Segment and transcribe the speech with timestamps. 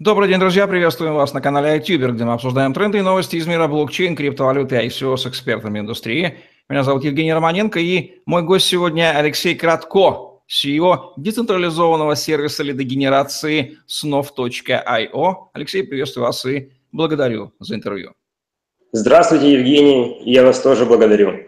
[0.00, 0.66] Добрый день, друзья!
[0.66, 4.76] Приветствуем вас на канале iTuber, где мы обсуждаем тренды и новости из мира блокчейн, криптовалюты
[4.76, 6.38] и ICO с экспертами индустрии.
[6.70, 15.34] Меня зовут Евгений Романенко, и мой гость сегодня Алексей Кратко, CEO децентрализованного сервиса лидогенерации snov.io.
[15.52, 18.14] Алексей, приветствую вас и благодарю за интервью.
[18.92, 20.22] Здравствуйте, Евгений.
[20.24, 21.42] Я вас тоже благодарю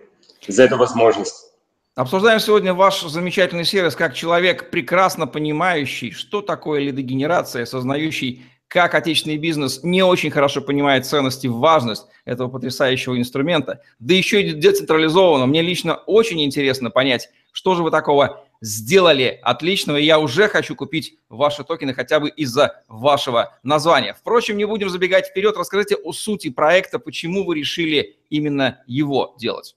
[0.47, 1.52] за эту возможность.
[1.95, 9.37] Обсуждаем сегодня ваш замечательный сервис как человек, прекрасно понимающий, что такое лидогенерация, осознающий, как отечественный
[9.37, 15.45] бизнес не очень хорошо понимает ценность и важность этого потрясающего инструмента, да еще и децентрализованно.
[15.45, 20.75] Мне лично очень интересно понять, что же вы такого сделали отличного, и я уже хочу
[20.75, 24.17] купить ваши токены хотя бы из-за вашего названия.
[24.19, 29.77] Впрочем, не будем забегать вперед, расскажите о сути проекта, почему вы решили именно его делать.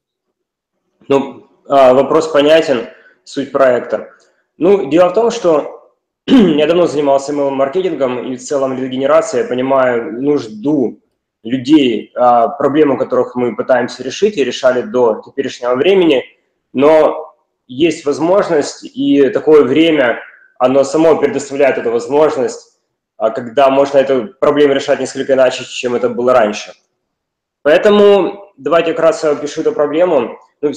[1.10, 2.88] Ну, а, вопрос понятен,
[3.24, 4.10] суть проекта.
[4.58, 5.92] Ну, дело в том, что
[6.28, 11.02] я давно занимался email-маркетингом и в целом лидогенерацией, я понимаю нужду
[11.44, 16.24] людей, а, проблему которых мы пытаемся решить и решали до теперешнего времени,
[16.74, 17.36] но
[17.68, 20.20] есть возможность, и такое время,
[20.60, 22.80] оно само предоставляет эту возможность,
[23.18, 26.74] а, когда можно эту проблему решать несколько иначе, чем это было раньше.
[27.62, 30.38] Поэтому давайте вкратце опишу эту проблему.
[30.62, 30.72] Ну,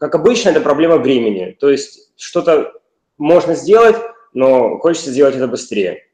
[0.00, 1.54] как обычно, это проблема времени.
[1.60, 2.72] То есть что-то
[3.18, 3.96] можно сделать,
[4.32, 6.04] но хочется сделать это быстрее.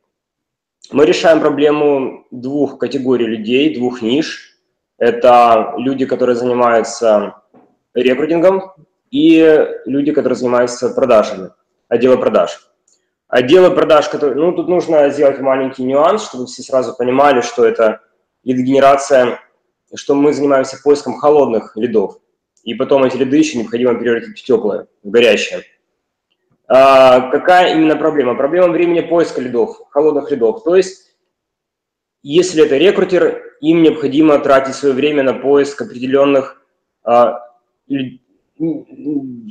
[0.90, 4.58] Мы решаем проблему двух категорий людей, двух ниш.
[4.98, 7.42] Это люди, которые занимаются
[7.94, 8.72] рекрутингом,
[9.12, 11.50] и люди, которые занимаются продажами,
[11.88, 12.68] отдела продаж.
[13.28, 18.00] Отделы продаж, которые, ну, тут нужно сделать маленький нюанс, чтобы все сразу понимали, что это
[18.42, 19.40] лид-генерация,
[19.94, 22.18] что мы занимаемся поиском холодных лидов
[22.66, 25.62] и потом эти ряды еще необходимо превратить в теплое, в горячее.
[26.66, 28.34] А, какая именно проблема?
[28.34, 30.64] Проблема времени поиска лидов, холодных лидов.
[30.64, 31.14] То есть,
[32.24, 36.60] если это рекрутер, им необходимо тратить свое время на поиск определенных
[37.04, 37.40] а,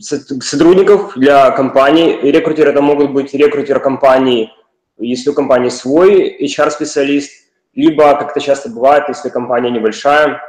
[0.01, 2.19] сотрудников для компании.
[2.21, 4.51] Рекрутер это могут быть рекрутер компании,
[4.97, 7.31] если у компании свой HR-специалист,
[7.73, 10.41] либо, как это часто бывает, если компания небольшая,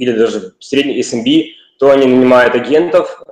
[0.00, 3.22] или даже средний SMB, то они нанимают агентов,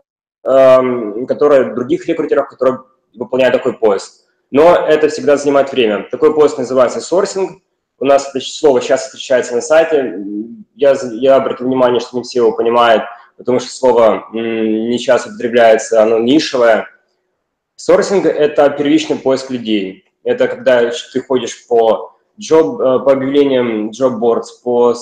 [0.44, 2.80] эм, которые других рекрутеров, которые
[3.14, 4.26] выполняют такой поиск.
[4.50, 6.06] Но это всегда занимает время.
[6.10, 7.62] Такой поиск называется сорсинг.
[7.98, 10.22] У нас это слово сейчас встречается на сайте.
[10.74, 13.02] Я, я обратил внимание, что не все его понимают,
[13.38, 16.86] потому что слово не часто употребляется, оно нишевое.
[17.76, 20.04] Сорсинг– это первичный поиск людей.
[20.22, 24.94] Это когда ты ходишь по, job, э, по объявлениям job boards, по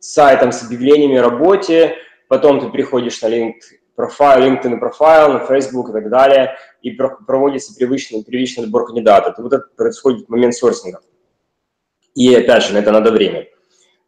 [0.00, 1.96] сайтом с объявлениями о работе,
[2.28, 3.52] потом ты приходишь на LinkedIn
[3.94, 9.34] профайл, LinkedIn профайл, на Facebook и так далее, и проводится привычный, привычный отбор кандидатов.
[9.38, 11.00] Вот это происходит момент сорсинга.
[12.14, 13.46] И опять же, на это надо время.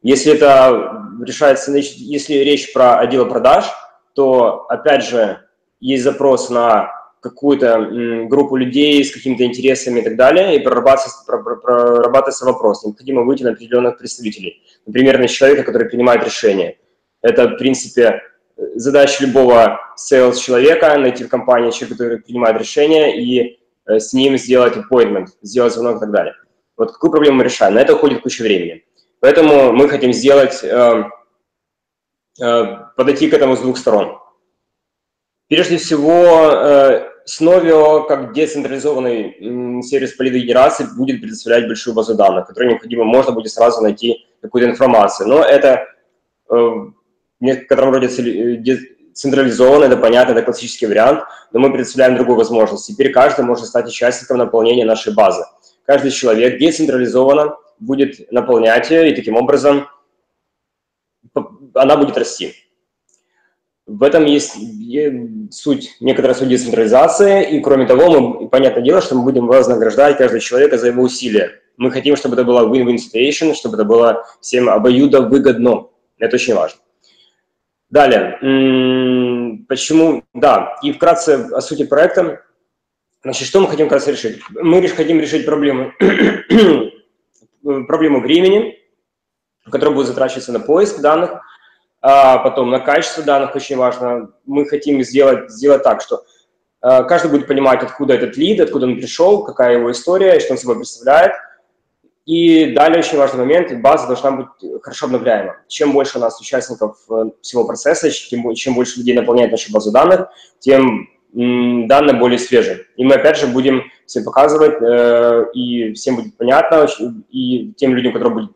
[0.03, 3.66] Если это решается, если речь про отдел продаж,
[4.15, 5.41] то опять же
[5.81, 12.44] есть запрос на какую-то группу людей с какими-то интересами и так далее, и прорабатывается, прорабатывается
[12.47, 12.84] вопрос.
[12.84, 14.62] Необходимо выйти на определенных представителей.
[14.86, 16.78] Например, на человека, который принимает решения.
[17.22, 18.22] Это, в принципе,
[18.75, 24.38] задача любого sales человека найти в компании человека, который принимает решения, и э, с ним
[24.38, 26.34] сделать appointment, сделать звонок и так далее.
[26.76, 27.75] Вот какую проблему мы решаем?
[27.75, 28.84] На это уходит куча времени.
[29.20, 31.04] Поэтому мы хотим сделать, э,
[32.42, 32.64] э,
[32.97, 34.19] подойти к этому с двух сторон.
[35.50, 43.03] Прежде всего, Snovio, как децентрализованный сервис по лидогенерации, будет предоставлять большую базу данных, которую необходимо,
[43.03, 45.28] можно будет сразу найти какую-то информацию.
[45.28, 45.89] Но это
[46.49, 46.94] э, в
[47.41, 48.09] некотором роде
[49.12, 52.87] централизованно, это понятно, это классический вариант, но мы представляем другую возможность.
[52.87, 55.43] Теперь каждый может стать участником наполнения нашей базы.
[55.84, 59.89] Каждый человек децентрализованно будет наполнять ее, и таким образом
[61.75, 62.55] она будет расти.
[63.93, 64.56] В этом есть
[65.51, 70.39] суть, некоторая суть децентрализации, и кроме того, мы, понятное дело, что мы будем вознаграждать каждого
[70.39, 71.61] человека за его усилия.
[71.77, 75.89] Мы хотим, чтобы это было win-win situation, чтобы это было всем обоюдо выгодно.
[76.19, 76.78] Это очень важно.
[77.91, 78.39] Далее,
[79.69, 82.43] почему, да, и вкратце о сути проекта.
[83.25, 84.41] Значит, что мы хотим вкратце решить?
[84.51, 85.93] Мы хотим решить проблему,
[87.89, 88.78] проблему времени,
[89.69, 91.40] которая будет затрачиваться на поиск данных,
[92.02, 94.30] а потом на качество данных очень важно.
[94.47, 96.24] Мы хотим сделать, сделать так, что
[96.82, 100.58] э, каждый будет понимать, откуда этот лид, откуда он пришел, какая его история, что он
[100.58, 101.32] собой представляет.
[102.26, 105.56] И далее очень важный момент, база должна быть хорошо обновляема.
[105.68, 109.91] Чем больше у нас участников э, всего процесса, чем, чем больше людей наполняет нашу базу
[109.91, 112.86] данных, тем данные более свежие.
[112.97, 116.86] И мы, опять же, будем всем показывать, э, и всем будет понятно,
[117.30, 118.48] и тем людям, которые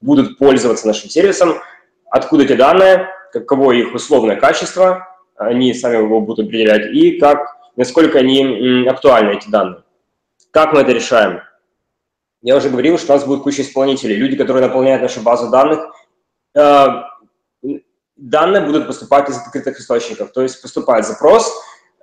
[0.00, 1.54] будут пользоваться нашим сервисом,
[2.12, 8.18] откуда эти данные, каково их условное качество, они сами его будут определять, и как, насколько
[8.18, 9.82] они актуальны, эти данные.
[10.50, 11.40] Как мы это решаем?
[12.42, 15.90] Я уже говорил, что у нас будет куча исполнителей, люди, которые наполняют нашу базу данных.
[16.54, 17.02] Э,
[18.16, 21.50] данные будут поступать из открытых источников, то есть поступает запрос,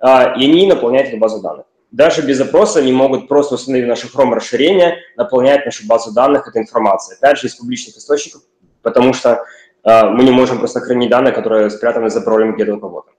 [0.02, 0.06] э,
[0.38, 1.66] и они наполняют эту базу данных.
[1.92, 6.62] Даже без запроса они могут просто установив наше Chrome расширение, наполнять нашу базу данных этой
[6.62, 7.16] информацией.
[7.18, 8.42] Опять же, из публичных источников,
[8.82, 9.44] потому что
[9.84, 13.10] мы не можем просто хранить данные, которые спрятаны за паролем где-то у кого-то.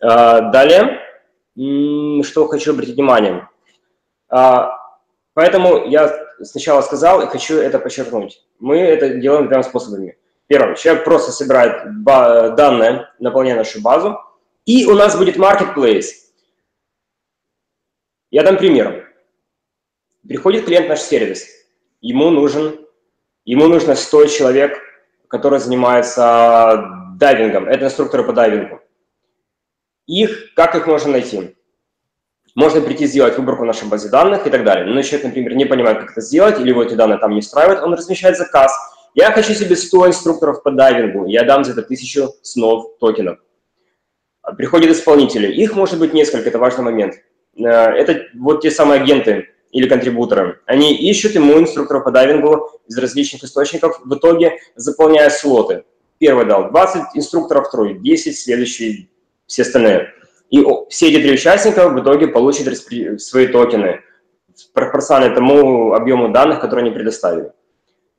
[0.00, 1.00] далее,
[2.22, 3.48] что хочу обратить внимание.
[5.34, 8.44] поэтому я сначала сказал и хочу это подчеркнуть.
[8.58, 10.18] Мы это делаем двумя способами.
[10.46, 14.18] Первым, человек просто собирает данные, наполняет нашу базу,
[14.64, 16.06] и у нас будет marketplace.
[18.30, 19.12] Я дам пример.
[20.26, 21.46] Приходит клиент в наш сервис,
[22.00, 22.86] ему нужен,
[23.44, 24.78] ему нужно 100 человек,
[25.28, 26.84] которые занимаются
[27.16, 28.80] дайвингом, это инструкторы по дайвингу.
[30.06, 31.54] Их, как их можно найти?
[32.54, 34.86] Можно прийти сделать выборку в нашей базе данных и так далее.
[34.86, 37.82] Но человек, например, не понимает, как это сделать, или его эти данные там не устраивают,
[37.82, 38.72] он размещает заказ.
[39.14, 43.38] Я хочу себе 100 инструкторов по дайвингу, я дам за это 1000 снов токенов.
[44.56, 47.14] Приходят исполнители, их может быть несколько, это важный момент.
[47.56, 50.60] Э, это вот те самые агенты или контрибуторы.
[50.66, 55.84] Они ищут ему инструкторов по дайвингу из различных источников, в итоге заполняя слоты.
[56.18, 59.10] Первый дал 20 инструкторов, второй 10, следующий
[59.46, 60.12] все остальные.
[60.50, 62.76] И все эти три участника в итоге получат
[63.20, 64.00] свои токены
[64.72, 67.52] пропорционально тому объему данных, которые они предоставили.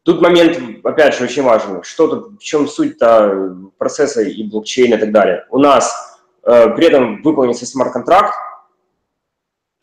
[0.04, 1.84] Тут момент, опять же, очень важен.
[1.84, 5.46] Что тут, в чем суть-то процесса и блокчейна и так далее.
[5.50, 8.34] У нас э, при этом выполнится смарт-контракт,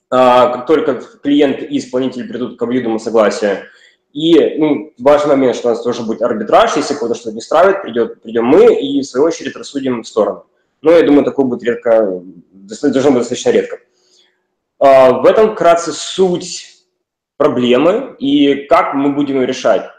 [0.09, 3.65] как только клиент и исполнитель придут к объюдному согласию.
[4.13, 7.83] И ну, важный момент, что у нас тоже будет арбитраж, если кого-то что-то не устраивает,
[7.83, 10.47] придет, придем мы и, в свою очередь, рассудим в сторону.
[10.81, 12.23] Но я думаю, такое будет редко,
[12.53, 13.79] должно быть достаточно редко.
[14.79, 16.77] А, в этом вкратце суть
[17.37, 19.91] проблемы и как мы будем ее решать,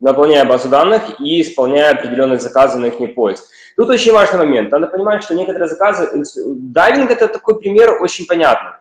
[0.00, 3.44] наполняя базу данных и исполняя определенные заказы на их поиск.
[3.76, 4.70] Тут очень важный момент.
[4.70, 6.24] Надо понимать, что некоторые заказы...
[6.46, 8.72] Дайвинг– это такой пример очень понятный.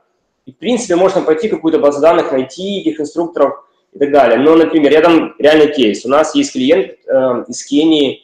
[0.52, 3.64] И, в принципе, можно пойти какую-то базу данных, найти этих инструкторов
[3.94, 4.38] и так далее.
[4.38, 6.06] Но, например, я дам реальный кейс.
[6.06, 8.24] У нас есть клиент э, из Кении.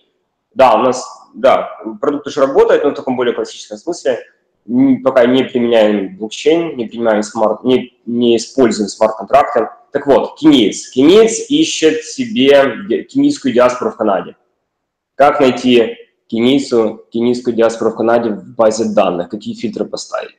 [0.53, 1.69] Да, у нас да,
[2.01, 4.19] продукт уже работает, но в таком более классическом смысле.
[5.05, 9.69] Пока не применяем блокчейн, не применяем смарт, не, не используем смарт-контракты.
[9.93, 10.89] Так вот, кенийц.
[10.89, 14.35] Кенийц ищет себе кенийскую диаспору в Канаде.
[15.15, 15.95] Как найти
[16.27, 19.29] кенийцу, кенийскую диаспору в Канаде в базе данных?
[19.29, 20.37] Какие фильтры поставить?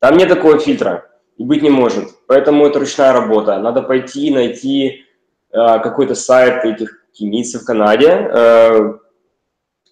[0.00, 2.08] Там нет такого фильтра и быть не может.
[2.26, 3.58] Поэтому это ручная работа.
[3.58, 5.04] Надо пойти найти
[5.50, 8.94] э, какой-то сайт этих кенийцев в Канаде, э,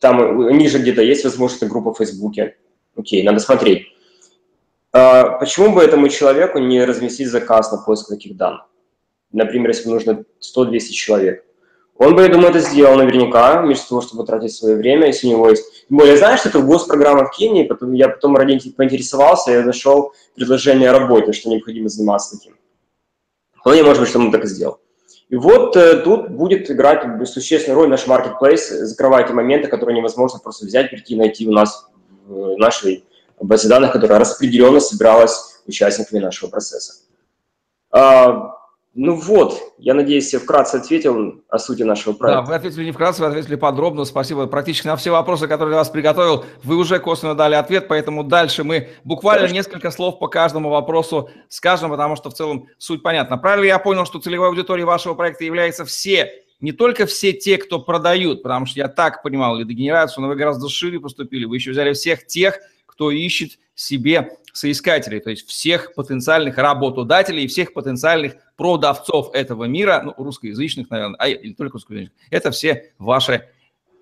[0.02, 2.56] там ниже где-то есть возможность группа в Фейсбуке.
[2.96, 3.86] Окей, надо смотреть.
[4.92, 8.66] А, почему бы этому человеку не разместить заказ на поиск таких данных?
[9.30, 11.44] Например, если нужно 100-200 человек.
[12.02, 15.30] Он бы, я думаю, это сделал наверняка, вместо того, чтобы тратить свое время, если у
[15.30, 15.86] него есть...
[15.88, 20.90] Тем более, знаешь, что это госпрограмма в Кении, потом, я потом поинтересовался, я нашел предложение
[20.90, 22.56] о работе, что необходимо заниматься таким.
[23.52, 24.80] Вполне может быть, что он так и сделал.
[25.28, 30.40] И вот э, тут будет играть существенную роль наш marketplace, закрывая эти моменты, которые невозможно
[30.40, 31.86] просто взять, прийти найти у нас
[32.26, 33.04] в нашей
[33.40, 36.94] базе данных, которая распределенно собиралась участниками нашего процесса.
[38.94, 42.42] Ну вот, я надеюсь, я вкратце ответил о сути нашего проекта.
[42.42, 44.04] Да, вы ответили не вкратце, вы ответили подробно.
[44.04, 44.46] Спасибо.
[44.46, 48.64] Практически на все вопросы, которые я вас приготовил, вы уже косвенно дали ответ, поэтому дальше
[48.64, 49.70] мы буквально Конечно.
[49.70, 53.38] несколько слов по каждому вопросу скажем, потому что в целом суть понятна.
[53.38, 56.30] Правильно я понял, что целевой аудиторией вашего проекта является все,
[56.60, 60.68] не только все те, кто продают, потому что я так понимал лидогенерацию, но вы гораздо
[60.68, 61.46] шире поступили.
[61.46, 62.58] Вы еще взяли всех тех,
[62.92, 70.02] кто ищет себе соискателей, то есть всех потенциальных работодателей и всех потенциальных продавцов этого мира,
[70.04, 73.48] ну, русскоязычных, наверное, а или только русскоязычных, это все ваши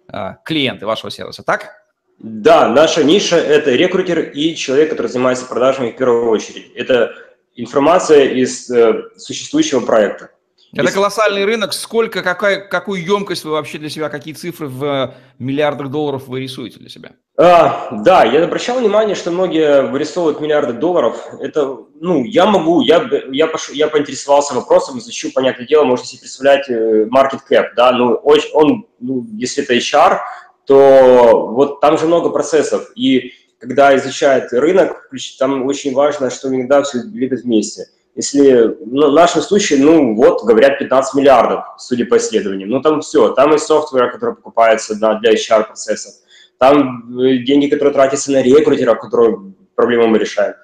[0.09, 1.71] а, клиенты вашего сервиса, так?
[2.19, 6.73] Да, наша ниша– это рекрутер и человек, который занимается продажами в первую очередь.
[6.75, 7.15] Это
[7.55, 10.31] информация из э, существующего проекта.
[10.73, 10.95] Это Если...
[10.95, 11.73] колоссальный рынок.
[11.73, 16.41] Сколько, какая, какую емкость вы вообще для себя, какие цифры в э, миллиардах долларов вы
[16.41, 17.13] рисуете для себя?
[17.37, 21.27] А, да, я обращал внимание, что многие вырисовывают миллиарды долларов.
[21.41, 26.21] Это, ну, я могу, я, я, пош, я поинтересовался вопросом, изучил, понятное дело, можно себе
[26.21, 30.19] представлять э, market cap, да, ну, очень, он, ну, если это HR,
[30.67, 36.83] то вот там же много процессов, и когда изучает рынок, там очень важно, что иногда
[36.83, 37.87] все двигать вместе.
[38.17, 43.31] Если в нашем случае, ну вот, говорят 15 миллиардов, судя по исследованиям, ну там все,
[43.31, 46.15] там и софтвер, который покупается да, для HR-процессов,
[46.59, 50.55] там э, деньги, которые тратятся на рекрутеров, которые проблему мы решаем,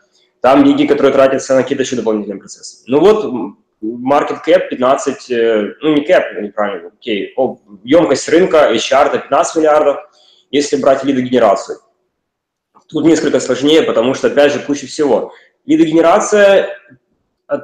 [0.41, 2.83] там деньги, которые тратятся на какие-то еще дополнительные процессы.
[2.87, 3.25] Ну вот,
[3.83, 7.59] market cap 15, э, ну не cap, неправильно, окей, okay.
[7.85, 9.99] емкость рынка HR это 15 миллиардов,
[10.51, 11.79] если брать лидогенерацию.
[12.89, 15.33] Тут несколько сложнее, потому что, опять же, куча всего.
[15.65, 16.79] Лидогенерация,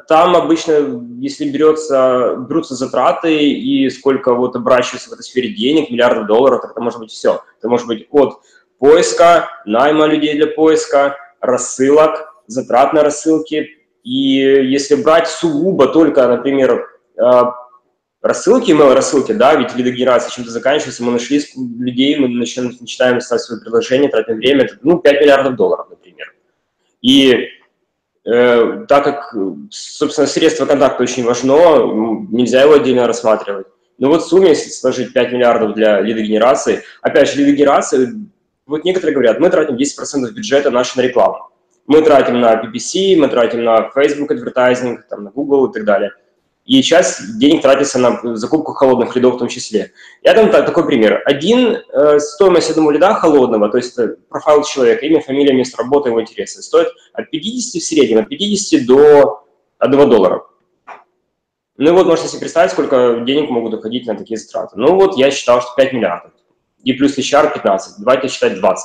[0.08, 6.26] там обычно, если берется, берутся затраты и сколько вот обращивается в этой сфере денег, миллиардов
[6.26, 7.42] долларов, это может быть все.
[7.58, 8.40] Это может быть от
[8.78, 13.70] поиска, найма людей для поиска, рассылок, затрат на рассылки.
[14.04, 16.86] И если брать сугубо только, например,
[17.16, 17.42] э,
[18.20, 23.42] рассылки, email рассылки, да, ведь лидогенерация чем-то заканчивается, мы нашли людей, мы начинаем, начинаем ставить
[23.42, 26.34] свои предложения, тратим время, ну, 5 миллиардов долларов, например.
[27.00, 27.48] И
[28.24, 29.34] так как,
[29.70, 31.54] собственно, средство контакта очень важно,
[32.30, 33.66] нельзя его отдельно рассматривать.
[33.98, 38.12] Но вот в сумме, если сложить 5 миллиардов для лидогенерации, опять же, лидогенерация,
[38.66, 41.48] вот некоторые говорят, мы тратим 10% бюджета нашей на рекламу.
[41.86, 46.12] Мы тратим на PPC, мы тратим на Facebook advertising, там, на Google и так далее
[46.64, 49.92] и часть денег тратится на закупку холодных лидов в том числе.
[50.22, 51.22] Я дам такой пример.
[51.24, 56.20] Один, э, стоимость одного лида холодного, то есть профайл человека, имя, фамилия, место работы, его
[56.20, 59.44] интересы, стоит от 50 в среднем, от 50 до
[59.78, 60.42] 1 доллара.
[61.78, 64.74] Ну и вот можете себе представить, сколько денег могут уходить на такие затраты.
[64.76, 66.32] Ну вот я считал, что 5 миллиардов.
[66.84, 68.04] И плюс HR 15.
[68.04, 68.84] Давайте считать 20.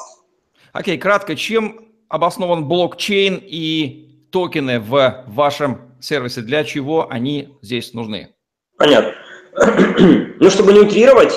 [0.73, 7.93] Окей, okay, кратко, чем обоснован блокчейн и токены в вашем сервисы, для чего они здесь
[7.93, 8.35] нужны?
[8.77, 9.13] Понятно.
[10.39, 11.33] Ну, чтобы не утрировать,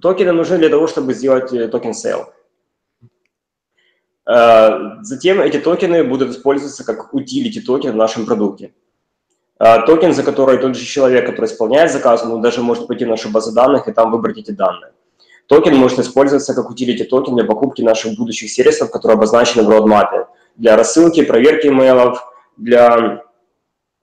[0.00, 2.24] токены нужны для того, чтобы сделать э, token sale.
[4.26, 8.72] Э, затем эти токены будут использоваться как utility token в нашем продукте.
[9.58, 13.08] Э, токен, за который тот же человек, который исполняет заказ, он даже может пойти в
[13.08, 14.92] нашу базу данных и там выбрать эти данные.
[15.46, 20.26] Токен может использоваться как utility token для покупки наших будущих сервисов, которые обозначены в roadmap,
[20.56, 22.22] для рассылки, проверки имейлов,
[22.56, 23.22] для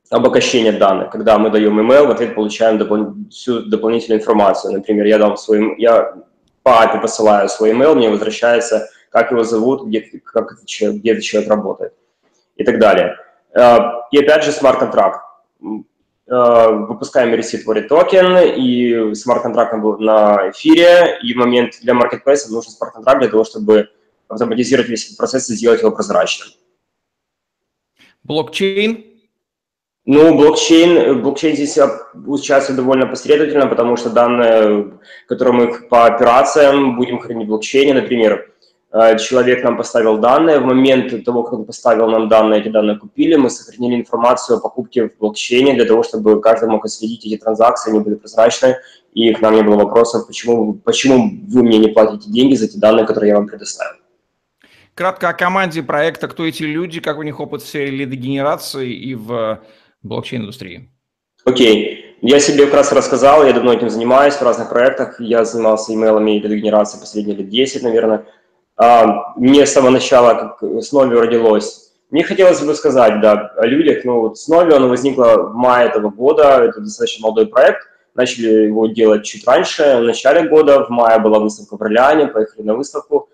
[0.10, 4.74] обогащение данных, когда мы даем email, в ответ получаем допол всю дополнительную информацию.
[4.74, 6.14] Например, я дам свой, я
[6.66, 11.94] API посылаю свой email, мне возвращается, как его зовут, где, как где этот человек работает
[12.56, 13.18] и так далее.
[13.54, 15.22] А, и опять же смарт-контракт.
[16.28, 23.20] А, выпускаем реситворе токен, и смарт-контракт на эфире, и в момент для маркетплейса нужен смарт-контракт
[23.20, 23.90] для того, чтобы
[24.28, 26.50] автоматизировать весь процесс и сделать его прозрачным.
[28.24, 29.15] Блокчейн
[30.08, 31.80] ну, блокчейн, блокчейн здесь
[32.28, 38.54] участвует довольно последовательно, потому что данные, которые мы по операциям будем хранить в блокчейне, например,
[38.92, 43.00] э, человек нам поставил данные, в момент того, как он поставил нам данные, эти данные
[43.00, 47.38] купили, мы сохранили информацию о покупке в блокчейне для того, чтобы каждый мог отследить эти
[47.38, 48.78] транзакции, они были прозрачны,
[49.16, 52.78] и к нам не было вопросов, почему, почему вы мне не платите деньги за те
[52.78, 53.98] данные, которые я вам предоставил.
[54.94, 59.16] Кратко о команде проекта, кто эти люди, как у них опыт в сфере лидогенерации и
[59.16, 59.62] в
[60.06, 60.90] блокчейн-индустрии?
[61.46, 62.18] Окей.
[62.22, 65.20] Я себе как раз рассказал, я давно этим занимаюсь в разных проектах.
[65.20, 68.26] Я занимался имейлами и лидогенерацией последние лет 10, наверное.
[68.78, 73.66] А, мне с самого начала, как с Нови родилось, мне хотелось бы сказать, да, о
[73.68, 74.06] людях.
[74.06, 77.88] Ну, вот с Нови оно возникло в мае этого года, это достаточно молодой проект.
[78.16, 82.64] Начали его делать чуть раньше, в начале года, в мае была выставка в Орлеане, поехали
[82.64, 83.30] на выставку.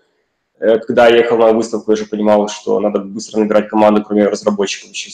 [0.58, 4.26] Э, когда я ехал на выставку, я уже понимал, что надо быстро набирать команду, кроме
[4.26, 5.10] разработчиков, еще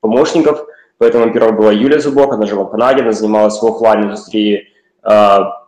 [0.00, 0.66] помощников–
[0.98, 4.68] Поэтому первая была Юлия Зубок, она жила в Канаде, она занималась в офлайн-индустрии,
[5.02, 5.64] а,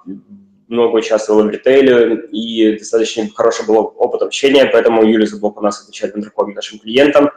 [0.67, 5.83] много участвовала в ритейле, и достаточно хороший был опыт общения, поэтому Юлия Зубок у нас
[5.83, 7.31] отвечает знакомым нашим клиентам.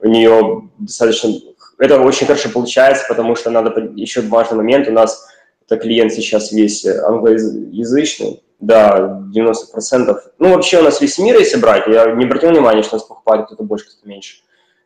[0.00, 1.30] У нее достаточно...
[1.78, 3.92] Это очень хорошо получается, потому что надо...
[3.94, 5.26] Еще важный момент, у нас
[5.66, 10.16] это клиент сейчас весь англоязычный, да, 90%.
[10.38, 13.46] Ну, вообще у нас весь мир, если брать, я не обратил внимания, что нас покупает
[13.46, 14.36] кто-то больше, кто-то меньше.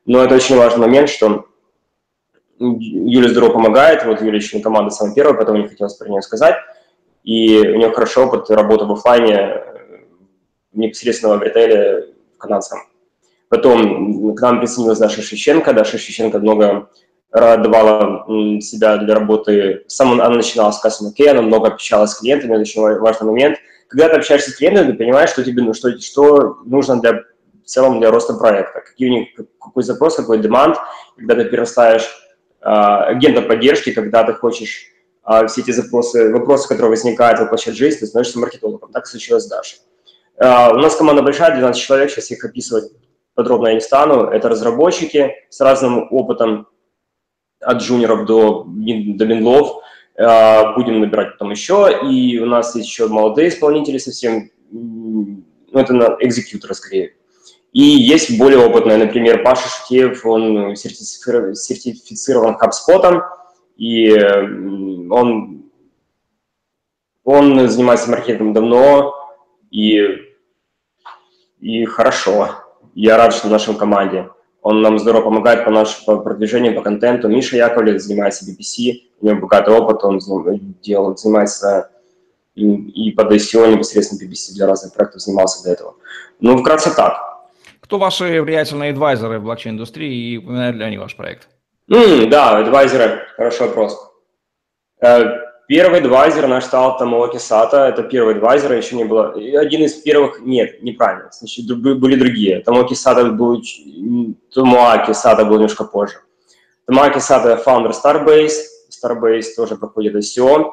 [0.07, 1.47] Но это очень важный момент, что
[2.63, 6.57] Юля здорово помогает, вот Юля член команды самая первая, поэтому не хотелось про нее сказать.
[7.25, 9.61] И у нее хорошо опыт работы в офлайне, э,
[10.73, 12.81] непосредственно в ритейле в канадском.
[13.49, 15.73] Потом к нам присоединилась Даша Шевченко.
[15.73, 16.89] Даша Шевченко много
[17.33, 18.27] давала
[18.61, 19.85] себя для работы.
[19.89, 23.59] Сам она начинала с Customer Care, она много общалась с клиентами, это очень важный момент.
[23.89, 27.67] Когда ты общаешься с клиентами, ты понимаешь, что тебе ну, что, что нужно для, в
[27.67, 29.29] целом для роста проекта, какие у них,
[29.61, 30.77] какой запрос, какой демант.
[31.17, 32.22] Когда ты перерастаешь а,
[32.63, 34.93] агента поддержки, когда ты хочешь
[35.25, 38.93] а, все эти запросы, вопросы, которые возникают, воплощать в жизнь, ты становишься маркетологом.
[38.93, 39.79] Так случилось с Дашей.
[40.39, 42.91] Uh, у нас команда большая, 12 человек, сейчас их описывать
[43.35, 44.25] подробно я не стану.
[44.25, 46.67] Это разработчики с разным опытом
[47.61, 49.83] от джуниоров до, до бинлов.
[50.19, 52.01] Uh, будем набирать потом еще.
[52.11, 57.15] И у нас есть еще молодые исполнители совсем, ну, это на экзекьюторы скорее.
[57.73, 63.23] И есть более опытные, например, Паша Шутеев, он сертифицирован HubSpot,
[63.77, 64.13] и
[65.11, 65.65] он,
[67.25, 69.15] он занимается маркетингом давно,
[69.71, 70.03] и,
[71.61, 72.51] и хорошо.
[72.95, 74.29] Я рад, что в нашей команде.
[74.61, 77.29] Он нам здорово помогает по нашему продвижению, по контенту.
[77.29, 80.21] Миша Яковлев занимается BPC, у него богатый опыт, он
[80.83, 81.91] делал, занимается
[82.55, 85.95] и, и по DSO непосредственно BPC для разных проектов занимался до этого.
[86.39, 87.32] Ну, вкратце так.
[87.83, 91.49] Кто ваши влиятельные адвайзеры в блокчейн-индустрии и упоминают ли они ваш проект?
[91.91, 93.99] Mm, да, адвайзеры, хороший вопрос.
[95.03, 95.25] Э,
[95.67, 99.33] первый адвайзер наш стал Тамоки Сата, это первый адвайзер, еще не было.
[99.33, 102.61] Один из первых, нет, неправильно, значит, были другие.
[102.61, 103.61] Тамоки Сата был,
[104.55, 106.19] Тамоаки Сата был немножко позже.
[106.87, 110.71] Томоаки Сато– founder Starbase, Starbase тоже проходит ICO.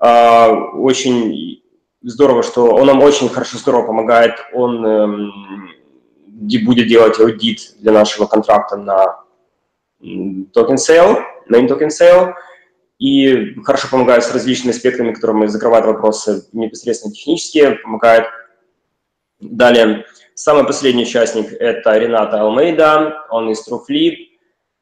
[0.00, 1.62] Э, очень
[2.02, 5.32] здорово, что он нам очень хорошо, здорово помогает, он эм,
[6.64, 9.22] будет делать аудит для нашего контракта на
[10.52, 12.34] token sale, main token sale,
[12.98, 18.26] и хорошо помогает с различными аспектами, которыми закрывают вопросы непосредственно технические, помогает.
[19.40, 24.16] Далее, самый последний участник– это Ренато Алмейда, он из TrueFlip,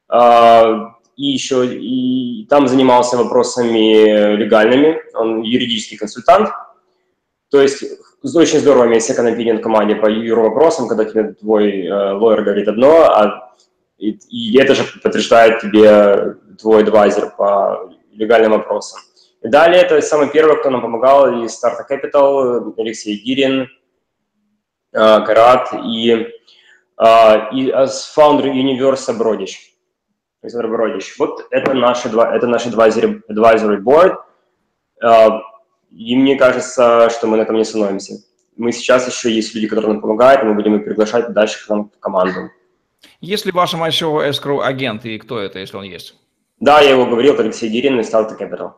[0.07, 6.49] а, и еще и там занимался вопросами легальными, он юридический консультант,
[7.51, 7.83] то есть
[8.23, 13.03] очень здорово иметь second opinion команде по юр-вопросам, когда тебе твой э, лоер говорит одно,
[13.03, 13.53] а
[13.97, 19.01] и, и это же подтверждает тебе твой адвайзер по легальным вопросам.
[19.41, 23.67] И далее это самый первый, кто нам помогал из Startup Capital, Алексей Гирин, э,
[24.93, 26.27] Карат и,
[26.97, 27.73] э, и
[28.13, 29.73] фаундер Universe Бродич.
[30.41, 31.15] Александр Бродич.
[31.19, 34.15] Вот это наши это наш advisory, advisory board.
[35.03, 35.29] Э,
[35.91, 38.15] и мне кажется, что мы на этом не становимся.
[38.57, 41.69] Мы сейчас еще есть люди, которые нам помогают, и мы будем их приглашать дальше к
[41.69, 42.49] нам в команду.
[43.19, 46.15] Есть ли в вашем ICO escrow агент, и кто это, если он есть?
[46.59, 48.73] Да, я его говорил, это Алексей Гирин из Startup Capital.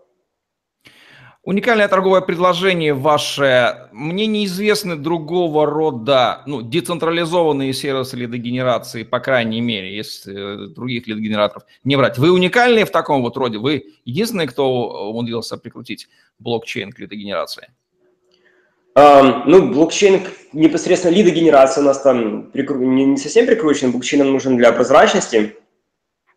[1.44, 3.90] Уникальное торговое предложение ваше.
[3.92, 11.98] Мне неизвестны другого рода, ну, децентрализованные сервисы лидогенерации, по крайней мере, если других лидогенераторов не
[11.98, 12.18] брать.
[12.18, 13.58] Вы уникальные в таком вот роде?
[13.58, 16.08] Вы единственный, кто умудрился прикрутить
[16.40, 17.68] блокчейн к лидогенерации?
[18.96, 20.22] Um, ну, блокчейн
[20.54, 22.80] непосредственно лидогенерация у нас там прикру...
[22.80, 25.58] не, не совсем прикручен, блокчейн нам нужен для прозрачности.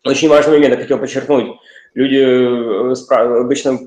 [0.03, 1.55] Очень важный момент, я хотел подчеркнуть
[1.97, 3.79] люди э, обычно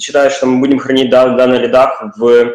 [0.00, 2.54] считают, что мы будем хранить данные лидах в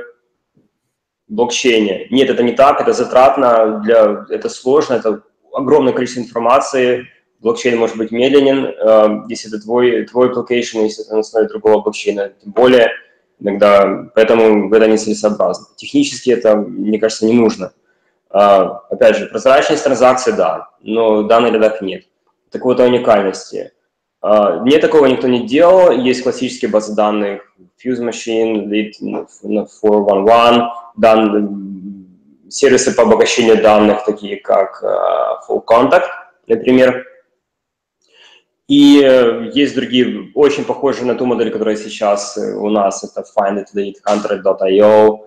[1.27, 2.08] блокчейне.
[2.10, 5.23] Нет, это не так, это затратно, для, это сложно, это
[5.54, 7.08] огромное количество информации,
[7.39, 11.82] блокчейн может быть медленен, э, если это твой, твой application, если это на основе другого
[11.82, 12.91] блокчейна, тем более
[13.39, 15.67] иногда, поэтому это нецелесообразно.
[15.75, 17.73] Технически это, мне кажется, не нужно.
[18.30, 22.04] Э, опять же, прозрачность транзакции, да, но данных рядах нет.
[22.51, 23.71] Так вот, о уникальности.
[24.23, 25.91] Uh, мне такого никто не делал.
[25.91, 27.41] Есть классические базы данных
[27.84, 30.63] Fuse Machine, Lead 411,
[30.97, 32.07] дан,
[32.49, 36.05] сервисы по обогащению данных, такие как uh, Full Contact,
[36.45, 37.03] например.
[38.67, 45.17] И uh, есть другие, очень похожие на ту модель, которая сейчас у нас, это finditlead100.io.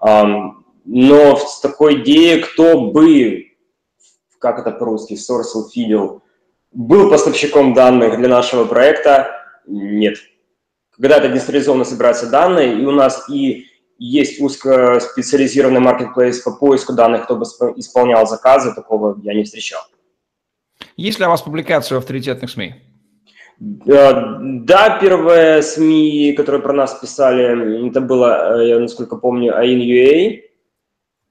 [0.00, 0.50] Um,
[0.84, 3.52] но с такой идеей, кто бы,
[4.40, 6.21] как это по-русски, source feedил,
[6.72, 9.30] был поставщиком данных для нашего проекта?
[9.66, 10.18] Нет.
[10.90, 13.66] Когда это децентрализованно собираются данные, и у нас и
[13.98, 17.44] есть узкоспециализированный маркетплейс по поиску данных, кто бы
[17.76, 19.80] исполнял заказы, такого я не встречал.
[20.96, 22.74] Есть ли у вас публикация в авторитетных СМИ?
[23.58, 30.40] Да, первые СМИ, которые про нас писали, это было, я насколько помню, AIN.UA.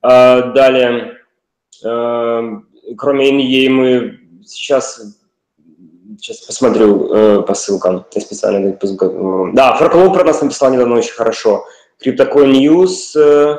[0.01, 1.17] А, далее,
[1.83, 2.41] э,
[2.97, 5.20] кроме AIN.UA, мы сейчас
[6.21, 8.05] Сейчас посмотрю э, по ссылкам.
[8.13, 8.87] Я специально по.
[9.53, 11.65] Да, Фарклоу про нас написал недавно очень хорошо.
[11.99, 13.57] CryptoCoin News, э,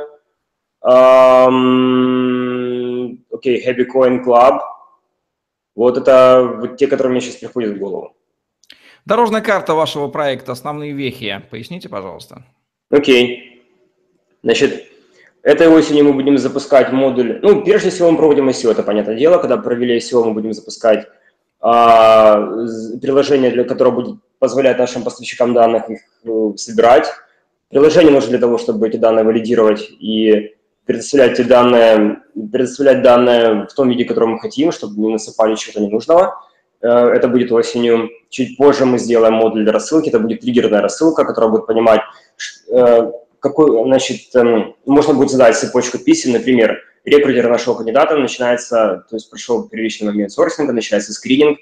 [0.88, 1.58] эм,
[3.32, 4.60] окей, Happy Coin Club.
[5.74, 8.14] Вот это вот те, которые мне сейчас приходят в голову.
[9.06, 11.42] Дорожная карта вашего проекта, основные вехи.
[11.50, 12.44] Поясните, пожалуйста.
[12.90, 13.64] Окей.
[14.44, 14.86] Значит,
[15.42, 17.40] этой осенью мы будем запускать модуль.
[17.42, 19.38] Ну, прежде всего мы проводим ICO, это понятное дело.
[19.38, 21.08] Когда провели ICO, мы будем запускать
[21.62, 27.06] приложение, для которого будет позволять нашим поставщикам данных их э, собирать.
[27.70, 33.88] Приложение нужно для того, чтобы эти данные валидировать и предоставлять данные, предоставлять данные в том
[33.88, 36.34] виде, который мы хотим, чтобы не насыпали чего-то ненужного.
[36.80, 38.10] Э, это будет осенью.
[38.30, 40.08] Чуть позже мы сделаем модуль для рассылки.
[40.08, 42.00] Это будет триггерная рассылка, которая будет понимать,
[42.68, 49.16] э, какой, значит, эм, можно будет задать цепочку писем, например, рекрутер нашего кандидата начинается, то
[49.16, 51.58] есть прошел первичный момент сорсинга, начинается скрининг,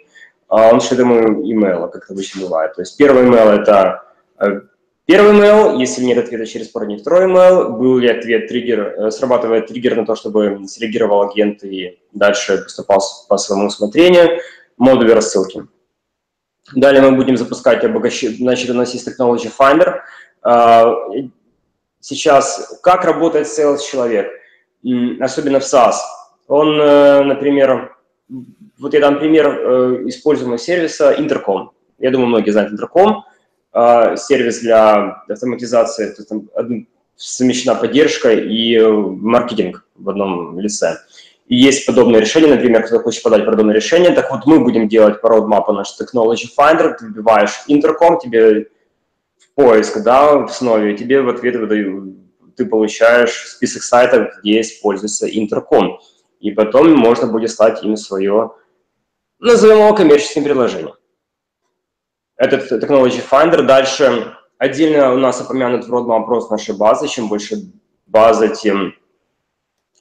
[0.48, 2.74] а он шлет ему имейл, как обычно бывает.
[2.74, 4.03] То есть первый имейл– это
[4.38, 4.61] э,
[5.11, 9.11] Первый email, если нет ответа через пару дней, второй email, был ли ответ, триггер, э,
[9.11, 14.40] срабатывает триггер на то, чтобы среагировал агент и дальше поступал по своему усмотрению,
[14.76, 15.66] модуль рассылки.
[16.76, 19.96] Далее мы будем запускать обогащение, значит, у нас есть Technology Finder.
[20.42, 20.94] А,
[21.98, 24.31] сейчас, как работает sales человек,
[25.21, 25.95] особенно в SaaS?
[26.49, 27.97] Он, э, например,
[28.79, 31.69] вот я дам пример э, используемого сервиса Intercom.
[31.99, 33.23] Я думаю, многие знают Intercom
[33.73, 36.49] э, сервис для автоматизации, то там
[37.16, 40.99] совмещена поддержка и маркетинг в одном лице.
[41.47, 45.21] И есть подобные решения, например, кто хочет подать подобное решение, так вот мы будем делать
[45.21, 48.69] по roadmap наш Technology Finder, ты вбиваешь интерком, тебе
[49.37, 52.14] в поиск, да, в основе, тебе в ответ выдают,
[52.61, 55.99] ты получаешь список сайтов, где используется интерком.
[56.40, 58.53] И потом можно будет стать им свое,
[59.38, 60.92] назовем его коммерческим приложением
[62.37, 63.62] этот Technology Finder.
[63.62, 67.09] Дальше отдельно у нас упомянут в roadmap опрос нашей базы.
[67.09, 67.57] Чем больше
[68.07, 68.94] базы, тем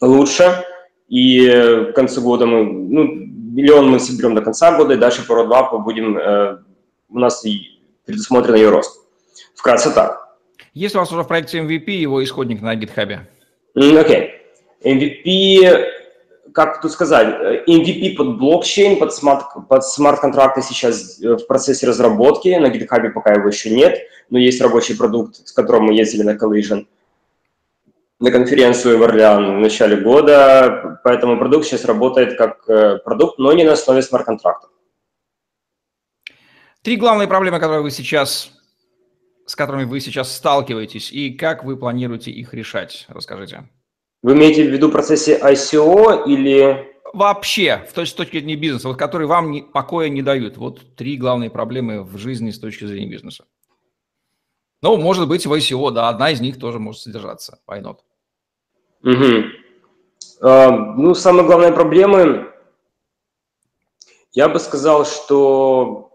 [0.01, 0.65] лучше.
[1.07, 1.47] И
[1.91, 5.81] к концу года мы, ну, миллион мы соберем до конца года, и дальше по roadmap
[5.81, 6.59] будем, э,
[7.07, 7.41] у нас
[8.05, 8.99] предусмотрен ее рост.
[9.55, 10.28] Вкратце так.
[10.79, 13.19] Есть у вас уже в проекте MVP его исходник на GitHub?
[13.75, 13.93] Окей.
[13.95, 14.29] Okay.
[14.85, 15.85] MVP
[16.53, 22.47] как тут сказать, MVP под блокчейн, под смарт, под смарт-контракты сейчас э, в процессе разработки,
[22.55, 26.35] на GitHub пока его еще нет, но есть рабочий продукт, с которым мы ездили на
[26.35, 26.87] Collision
[28.19, 33.51] на конференцию в Орлеан в начале года, поэтому продукт сейчас работает как э, продукт, но
[33.53, 34.69] не на основе смарт-контрактов.
[36.81, 38.51] Три главные проблемы, которые вы сейчас,
[39.49, 43.67] с которыми вы сейчас сталкиваетесь, и как вы планируете их решать, расскажите.
[44.21, 46.87] Вы имеете в виду в процессе ICO или...
[47.13, 50.57] Вообще, в точке, с точки зрения бизнеса, вот, которые вам не, покоя не дают.
[50.57, 53.45] Вот три главные проблемы в жизни с точки зрения бизнеса.
[54.83, 57.59] Ну, может быть, в ICO, да, одна из них тоже может содержаться.
[57.67, 57.97] Why not?
[59.01, 59.45] Угу.
[60.41, 62.53] А, ну, самые главные проблемы,
[64.31, 66.08] я бы сказал, что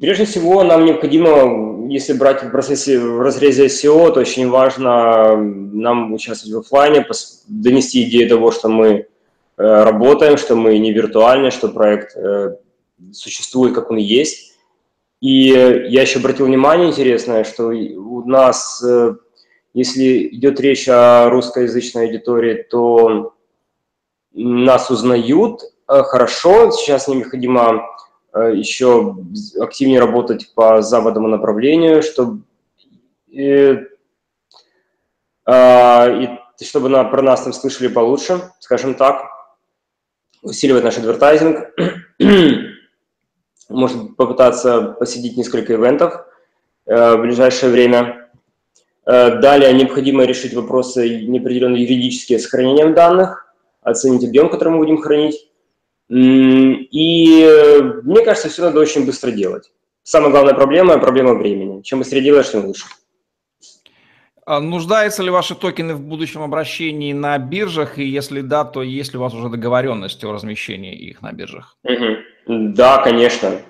[0.00, 6.12] Прежде всего, нам необходимо, если брать в процессе в разрезе SEO, то очень важно нам
[6.12, 7.06] участвовать в офлайне,
[7.46, 9.04] донести идею того, что мы э,
[9.56, 12.56] работаем, что мы не виртуальны, что проект э,
[13.12, 14.54] существует, как он есть.
[15.20, 19.14] И я еще обратил внимание интересное, что у нас, э,
[19.72, 23.34] если идет речь о русскоязычной аудитории, то
[24.32, 26.72] нас узнают хорошо.
[26.72, 27.95] Сейчас необходимо
[28.40, 29.16] еще
[29.60, 32.42] активнее работать по западному направлению, чтобы
[33.28, 33.78] и,
[35.44, 39.24] а, и чтобы на, про нас там слышали получше, скажем так,
[40.42, 41.74] усиливать наш адвертайзинг,
[43.68, 46.24] может попытаться посетить несколько ивентов
[46.86, 48.30] э, в ближайшее время.
[49.04, 54.98] Э, далее необходимо решить вопросы неопределенные юридические с хранением данных, оценить объем, который мы будем
[54.98, 55.50] хранить,
[56.08, 59.70] и э, мне кажется, все надо очень быстро делать.
[60.02, 61.82] Самая главная проблема– проблема времени.
[61.82, 62.84] Чем быстрее делаешь, тем лучше.
[64.48, 67.98] А нуждаются ли ваши токены в будущем обращении на биржах?
[67.98, 71.76] И если да, то есть ли у вас уже договоренность о размещении их на биржах?
[71.82, 72.72] Угу.
[72.74, 73.60] Да, конечно.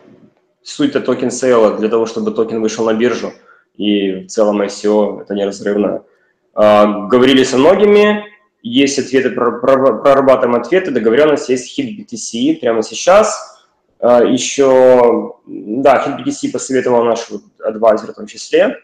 [0.62, 3.33] Суть-то токен сейла для того, чтобы токен вышел на биржу.
[3.77, 6.05] И в целом ICO это неразрывно.
[6.53, 8.25] А, говорили со многими,
[8.68, 13.57] есть ответы, прорабатываем ответы, договоренность есть Hit BTC прямо сейчас.
[14.00, 17.29] А, Еще, да, Hit BTC посоветовал наш
[17.64, 18.76] адвайзер в том числе,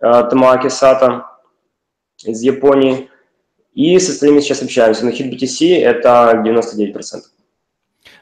[0.00, 1.26] а, Тамаки Сата
[2.24, 3.10] из Японии.
[3.74, 5.04] И с остальными сейчас общаемся.
[5.04, 7.24] Но Hit BTC это 99%.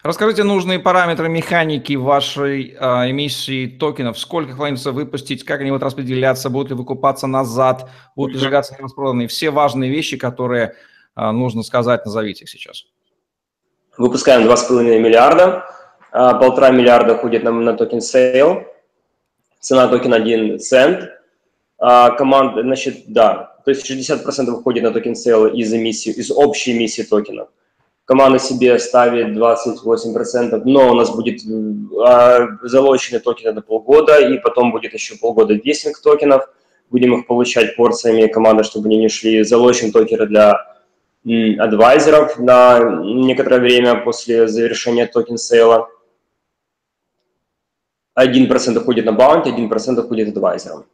[0.05, 4.19] Расскажите нужные параметры механики вашей э, эмиссии токенов.
[4.19, 9.29] Сколько планируется выпустить, как они будут распределяться, будут ли выкупаться назад, будут ли сжигаться нераспроданные.
[9.29, 10.75] Все важные вещи, которые
[11.17, 12.85] э, нужно сказать, назовите их сейчас.
[13.97, 15.65] Выпускаем 2,5 миллиарда.
[16.13, 18.65] Полтора миллиарда уходит нам на токен сейл.
[19.61, 21.09] Цена токена 1 цент.
[21.79, 27.03] Команда, значит, да, то есть 60% уходит на токен сейл из эмиссии, из общей эмиссии
[27.05, 27.49] токенов
[28.05, 34.73] команда себе ставит 28%, но у нас будет э, залочены токены на полгода, и потом
[34.73, 36.49] будет еще полгода вестинг токенов.
[36.91, 40.75] будем их получать порциями команды, чтобы они не шли, залочим токены для
[41.25, 45.89] адвайзеров на некоторое время после завершения токен сейла.
[48.17, 50.85] 1% уходит на баунти, 1% уходит адвайзерам.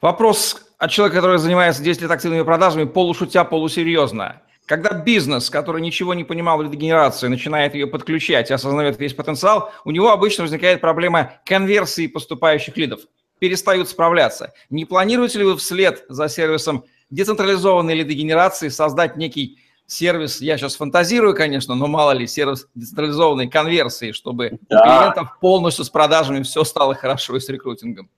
[0.00, 4.42] Вопрос от человека, который занимается 10 лет активными продажами, полушутя, полусерьезно.
[4.70, 9.72] Когда бизнес, который ничего не понимал в лидогенерации, начинает ее подключать и осознает весь потенциал,
[9.84, 13.00] у него обычно возникает проблема конверсии поступающих лидов.
[13.40, 14.52] Перестают справляться.
[14.70, 21.34] Не планируете ли вы вслед за сервисом децентрализованной лидогенерации создать некий сервис, я сейчас фантазирую,
[21.34, 24.82] конечно, но мало ли, сервис децентрализованной конверсии, чтобы да.
[24.82, 28.08] у клиентов полностью с продажами все стало хорошо и с рекрутингом?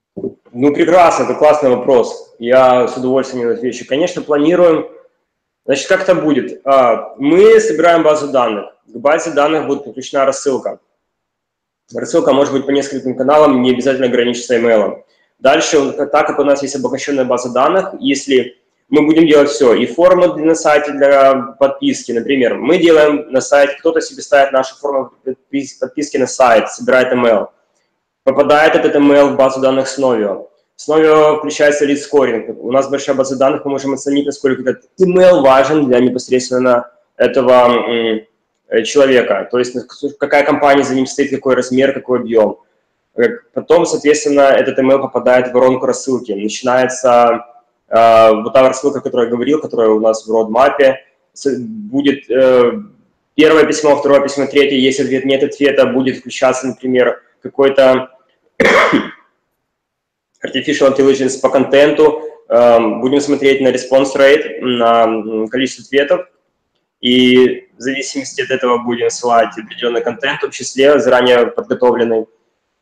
[0.53, 2.35] Ну, прекрасно, это классный вопрос.
[2.39, 3.87] Я с удовольствием отвечу.
[3.89, 4.85] Конечно, планируем
[5.65, 6.61] Значит, как это будет?
[6.65, 8.75] А, мы собираем базу данных.
[8.87, 10.81] К базе данных будет подключена рассылка.
[11.95, 15.05] Рассылка может быть по нескольким каналам, не обязательно ограничиться email.
[15.39, 19.87] Дальше, так как у нас есть обогащенная база данных, если мы будем делать все, и
[19.87, 25.11] формы на сайте для подписки, например, мы делаем на сайте, кто-то себе ставит наши формы
[25.81, 27.49] подписки на сайт, собирает email,
[28.25, 30.49] попадает этот email в базу данных с Novio.
[30.85, 32.59] Снова включается лид скоринг.
[32.61, 38.27] У нас большая база данных, мы можем оценить, насколько этот email важен для непосредственно этого
[38.69, 39.47] э, человека.
[39.49, 39.77] То есть
[40.19, 42.57] какая компания за ним стоит, какой размер, какой объем.
[43.15, 46.33] Э, потом, соответственно, этот email попадает в воронку рассылки.
[46.33, 47.45] Начинается
[47.89, 50.97] э, вот та рассылка, о которой я говорил, которая у нас в родмапе.
[51.61, 52.73] Будет э,
[53.37, 54.75] первое письмо, второе письмо, третье.
[54.75, 58.09] Если ответ нет ответа, будет включаться, например, какой-то
[60.45, 66.27] artificial intelligence по контенту, эм, будем смотреть на response rate, на количество ответов,
[67.01, 72.27] и в зависимости от этого будем ссылать определенный контент, в числе заранее подготовленный.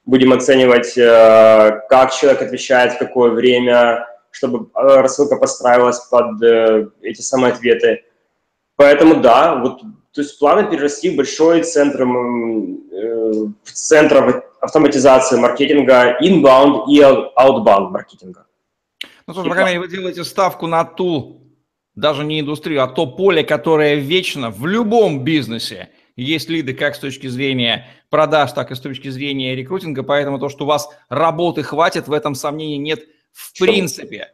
[0.05, 6.89] Будем оценивать, э, как человек отвечает, в какое время, чтобы э, рассылка подстраивалась под э,
[7.01, 8.05] эти самые ответы.
[8.77, 9.81] Поэтому да, вот
[10.13, 18.47] то есть планы перерасти в большой центр, в центр автоматизации маркетинга inbound и outbound маркетинга.
[19.27, 21.43] Ну, то, по крайней мере, вы делаете ставку на ту,
[21.95, 26.99] даже не индустрию, а то поле, которое вечно в любом бизнесе есть лиды как с
[26.99, 31.63] точки зрения продаж, так и с точки зрения рекрутинга, поэтому то, что у вас работы
[31.63, 34.33] хватит, в этом сомнений нет в принципе.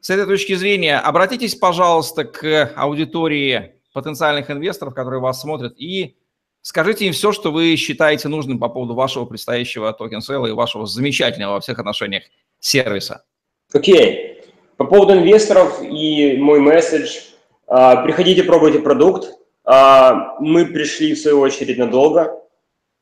[0.00, 6.16] С этой точки зрения обратитесь, пожалуйста, к аудитории потенциальных инвесторов, которые вас смотрят, и
[6.62, 10.86] Скажите им все, что вы считаете нужным по поводу вашего предстоящего токен сейла и вашего
[10.86, 12.24] замечательного во всех отношениях
[12.58, 13.24] сервиса.
[13.72, 13.96] Окей.
[13.96, 14.44] Okay.
[14.76, 17.18] По поводу инвесторов и мой месседж.
[17.66, 19.32] Uh, приходите, пробуйте продукт.
[19.64, 22.34] Uh, мы пришли, в свою очередь, надолго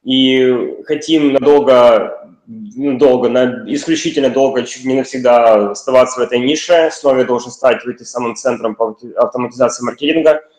[0.04, 6.90] и хотим надолго, надолго, на, исключительно долго, чуть не навсегда оставаться в этой нише.
[6.92, 10.42] Снова должен стать выйти самым центром по автоматизации маркетинга–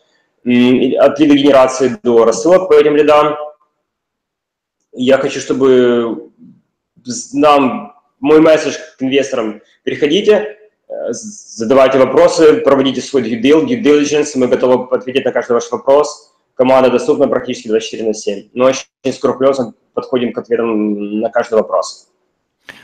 [0.44, 3.36] от лидогенерации до рассылок по этим лидам.
[4.92, 6.30] Я хочу, чтобы
[7.32, 14.88] нам, мой месседж к инвесторам, переходите, э, задавайте вопросы, проводите свой due diligence, мы готовы
[14.94, 16.34] ответить на каждый ваш вопрос.
[16.54, 22.08] Команда доступна практически 24 на 7, но очень скрупулезно подходим к ответам на каждый вопрос.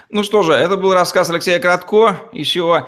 [0.08, 2.86] Ну что же, это был рассказ Алексея Кратко, еще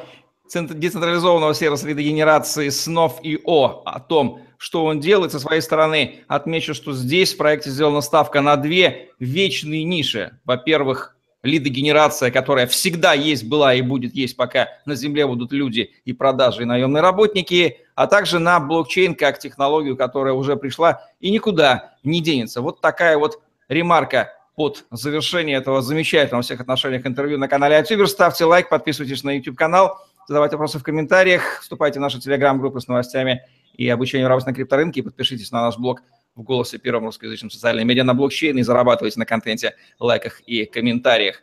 [0.51, 6.21] децентрализованного сервиса лидогенерации снов и О о том, что он делает со своей стороны.
[6.27, 10.39] Отмечу, что здесь в проекте сделана ставка на две вечные ниши.
[10.45, 16.13] Во-первых, лидогенерация, которая всегда есть, была и будет есть, пока на Земле будут люди и
[16.13, 21.95] продажи, и наемные работники, а также на блокчейн как технологию, которая уже пришла и никуда
[22.03, 22.61] не денется.
[22.61, 28.09] Вот такая вот ремарка под завершение этого замечательного во всех отношениях интервью на канале Ютубер.
[28.09, 33.43] Ставьте лайк, подписывайтесь на YouTube-канал задавайте вопросы в комментариях, вступайте в нашу телеграм-группу с новостями
[33.79, 36.03] и обучением работы на крипторынке, подпишитесь на наш блог
[36.35, 41.43] в «Голосе» первом русскоязычном социальном медиа на блокчейн и зарабатывайте на контенте, лайках и комментариях.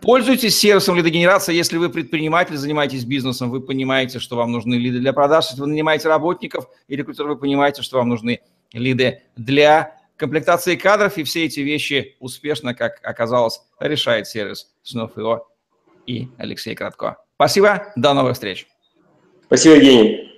[0.00, 5.12] Пользуйтесь сервисом лидогенерации, если вы предприниматель, занимаетесь бизнесом, вы понимаете, что вам нужны лиды для
[5.12, 8.40] продаж, если вы нанимаете работников и рекрутеров, вы понимаете, что вам нужны
[8.72, 15.40] лиды для комплектации кадров, и все эти вещи успешно, как оказалось, решает сервис Снов.io
[16.06, 17.16] и Алексей Кратко.
[17.36, 18.66] Спасибо, до новых встреч.
[19.46, 20.33] Спасибо, Евгений.